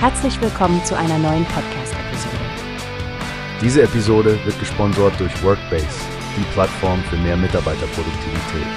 Herzlich 0.00 0.40
willkommen 0.40 0.84
zu 0.84 0.96
einer 0.96 1.18
neuen 1.18 1.44
Podcast-Episode. 1.46 2.36
Diese 3.60 3.82
Episode 3.82 4.38
wird 4.44 4.56
gesponsert 4.60 5.18
durch 5.18 5.42
Workbase, 5.42 5.88
die 6.36 6.44
Plattform 6.52 7.02
für 7.10 7.16
mehr 7.16 7.36
Mitarbeiterproduktivität. 7.36 8.68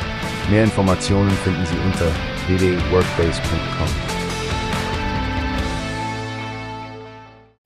Mehr 0.50 0.64
Informationen 0.64 1.30
finden 1.30 1.64
Sie 1.68 1.78
unter 1.86 2.08
www.workbase.com. 2.48 3.88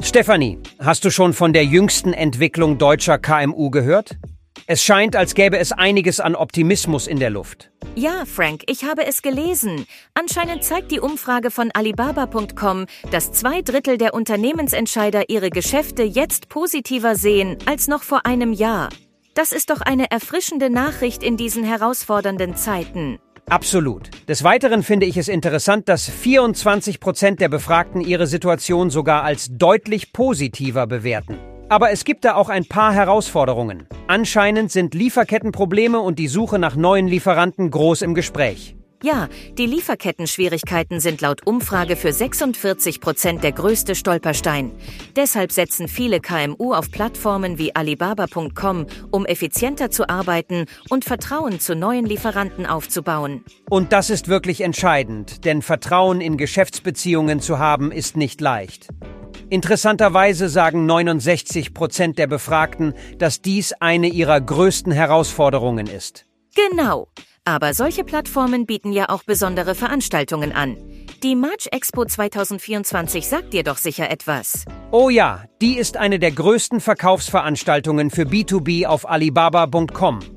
Stefanie, 0.04 0.60
hast 0.79 1.06
du 1.06 1.10
schon 1.10 1.32
von 1.32 1.54
der 1.54 1.64
jüngsten 1.64 2.11
Entwicklung 2.11 2.78
deutscher 2.78 3.18
KMU 3.18 3.69
gehört? 3.69 4.18
Es 4.68 4.84
scheint, 4.84 5.16
als 5.16 5.36
gäbe 5.36 5.59
es 5.59 5.71
einiges 5.71 6.20
an 6.20 6.34
Optimismus 6.34 7.05
in 7.05 7.20
der 7.20 7.29
Luft. 7.29 7.70
Ja, 7.93 8.25
Frank, 8.25 8.64
ich 8.65 8.84
habe 8.84 9.05
es 9.05 9.21
gelesen. 9.21 9.86
Anscheinend 10.15 10.64
zeigt 10.64 10.91
die 10.91 11.00
Umfrage 11.00 11.51
von 11.51 11.69
Alibaba.com, 11.71 12.88
dass 13.11 13.32
zwei 13.32 13.61
Drittel 13.61 14.00
der 14.00 14.15
Unternehmensentscheider 14.15 15.29
ihre 15.29 15.51
Geschäfte 15.51 16.01
jetzt 16.01 16.50
positiver 16.50 17.15
sehen 17.15 17.60
als 17.68 17.88
noch 17.88 18.01
vor 18.01 18.25
einem 18.25 18.54
Jahr. 18.54 18.89
Das 19.36 19.51
ist 19.51 19.69
doch 19.69 19.82
eine 19.82 20.10
erfrischende 20.10 20.71
Nachricht 20.71 21.21
in 21.21 21.38
diesen 21.38 21.63
herausfordernden 21.63 22.55
Zeiten. 22.55 23.19
Absolut. 23.47 24.10
Des 24.27 24.43
Weiteren 24.43 24.82
finde 24.82 25.05
ich 25.05 25.18
es 25.18 25.27
interessant, 25.27 25.88
dass 25.88 26.10
24 26.10 27.00
Prozent 27.00 27.39
der 27.39 27.50
Befragten 27.50 28.02
ihre 28.02 28.25
Situation 28.25 28.89
sogar 28.89 29.24
als 29.24 29.50
deutlich 29.52 30.11
positiver 30.11 30.88
bewerten. 30.88 31.38
Aber 31.68 31.92
es 31.92 32.05
gibt 32.05 32.25
da 32.25 32.36
auch 32.36 32.50
ein 32.50 32.66
paar 32.66 32.94
Herausforderungen. 32.94 33.88
Anscheinend 34.08 34.72
sind 34.72 34.94
Lieferkettenprobleme 34.94 36.00
und 36.00 36.19
die 36.19 36.28
Suche 36.28 36.59
nach 36.59 36.75
neuen 36.75 37.08
Lieferanten 37.08 37.72
groß 37.72 38.03
im 38.03 38.14
Gespräch. 38.14 38.75
Ja, 39.03 39.30
die 39.58 39.66
Lieferkettenschwierigkeiten 39.66 41.00
sind 41.00 41.21
laut 41.21 41.45
Umfrage 41.45 41.95
für 41.95 42.13
46 42.13 43.02
Prozent 43.02 43.43
der 43.43 43.52
größte 43.52 43.93
Stolperstein. 43.93 44.71
Deshalb 45.16 45.52
setzen 45.52 45.88
viele 45.88 46.21
KMU 46.21 46.73
auf 46.73 46.89
Plattformen 46.89 47.59
wie 47.59 47.75
Alibaba.com, 47.75 48.88
um 49.11 49.25
effizienter 49.25 49.91
zu 49.91 50.09
arbeiten 50.09 50.66
und 50.89 51.05
Vertrauen 51.05 51.59
zu 51.59 51.75
neuen 51.75 52.05
Lieferanten 52.05 52.66
aufzubauen. 52.66 53.43
Und 53.69 53.91
das 53.91 54.09
ist 54.09 54.27
wirklich 54.27 54.61
entscheidend, 54.61 55.45
denn 55.45 55.61
Vertrauen 55.61 56.21
in 56.21 56.38
Geschäftsbeziehungen 56.38 57.41
zu 57.41 57.59
haben 57.59 57.91
ist 57.91 58.17
nicht 58.17 58.41
leicht. 58.41 58.88
Interessanterweise 59.49 60.49
sagen 60.49 60.85
69 60.85 61.73
Prozent 61.73 62.17
der 62.17 62.27
Befragten, 62.27 62.93
dass 63.17 63.41
dies 63.41 63.73
eine 63.73 64.07
ihrer 64.07 64.41
größten 64.41 64.91
Herausforderungen 64.91 65.87
ist. 65.87 66.25
Genau. 66.55 67.07
Aber 67.43 67.75
solche 67.75 68.03
Plattformen 68.03 68.65
bieten 68.65 68.91
ja 68.91 69.09
auch 69.09 69.23
besondere 69.23 69.75
Veranstaltungen 69.75 70.52
an. 70.52 70.77
Die 71.21 71.35
March 71.35 71.67
Expo 71.71 72.05
2024 72.05 73.27
sagt 73.27 73.53
dir 73.53 73.63
doch 73.63 73.77
sicher 73.77 74.09
etwas. 74.09 74.65
Oh 74.91 75.09
ja, 75.09 75.43
die 75.61 75.77
ist 75.77 75.95
eine 75.95 76.17
der 76.17 76.31
größten 76.31 76.80
Verkaufsveranstaltungen 76.80 78.09
für 78.09 78.23
B2B 78.23 78.87
auf 78.87 79.07
Alibaba.com. 79.07 80.34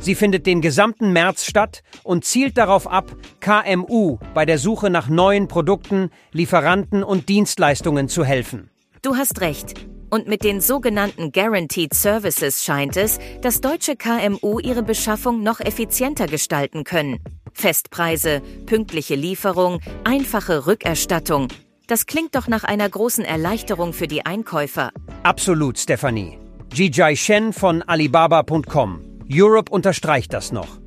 Sie 0.00 0.14
findet 0.14 0.46
den 0.46 0.60
gesamten 0.60 1.12
März 1.12 1.44
statt 1.46 1.82
und 2.02 2.24
zielt 2.24 2.58
darauf 2.58 2.86
ab, 2.86 3.16
KMU 3.40 4.18
bei 4.34 4.44
der 4.44 4.58
Suche 4.58 4.90
nach 4.90 5.08
neuen 5.08 5.48
Produkten, 5.48 6.10
Lieferanten 6.32 7.02
und 7.02 7.28
Dienstleistungen 7.28 8.08
zu 8.08 8.24
helfen. 8.24 8.70
Du 9.02 9.16
hast 9.16 9.40
recht. 9.40 9.74
Und 10.08 10.28
mit 10.28 10.44
den 10.44 10.60
sogenannten 10.60 11.32
Guaranteed 11.32 11.92
Services 11.92 12.64
scheint 12.64 12.96
es, 12.96 13.18
dass 13.42 13.60
deutsche 13.60 13.96
KMU 13.96 14.60
ihre 14.60 14.82
Beschaffung 14.82 15.42
noch 15.42 15.58
effizienter 15.60 16.26
gestalten 16.26 16.84
können. 16.84 17.18
Festpreise, 17.52 18.40
pünktliche 18.66 19.16
Lieferung, 19.16 19.80
einfache 20.04 20.66
Rückerstattung. 20.66 21.48
Das 21.88 22.06
klingt 22.06 22.34
doch 22.34 22.46
nach 22.46 22.64
einer 22.64 22.88
großen 22.88 23.24
Erleichterung 23.24 23.92
für 23.92 24.06
die 24.06 24.26
Einkäufer. 24.26 24.90
Absolut, 25.22 25.78
Stephanie. 25.78 26.38
Jijai 26.72 27.16
Shen 27.16 27.52
von 27.52 27.82
Alibaba.com. 27.82 29.05
Europe 29.32 29.72
unterstreicht 29.72 30.32
das 30.32 30.52
noch. 30.52 30.78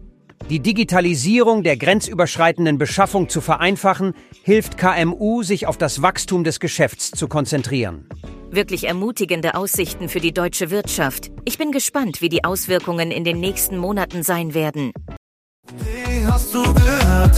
Die 0.50 0.60
Digitalisierung 0.60 1.62
der 1.62 1.78
grenzüberschreitenden 1.78 2.78
Beschaffung 2.78 3.30
zu 3.30 3.40
vereinfachen, 3.40 4.14
hilft 4.44 4.78
KMU, 4.78 5.44
sich 5.44 5.68
auf 5.68 5.78
das 5.78 6.02
Wachstum 6.02 6.44
des 6.44 6.60
Geschäfts 6.60 7.12
zu 7.12 7.28
konzentrieren. 7.28 8.10
Wirklich 8.50 8.88
ermutigende 8.88 9.54
Aussichten 9.54 10.10
für 10.10 10.20
die 10.20 10.34
deutsche 10.34 10.72
Wirtschaft. 10.72 11.30
Ich 11.46 11.60
bin 11.60 11.72
gespannt, 11.72 12.22
wie 12.22 12.30
die 12.30 12.44
Auswirkungen 12.44 13.12
in 13.12 13.24
den 13.24 13.40
nächsten 13.40 13.78
Monaten 13.78 14.24
sein 14.24 14.56
werden. 14.56 14.92
Wie 15.68 16.26
hast 16.26 16.56
du 16.56 16.64
gehört? 16.64 16.89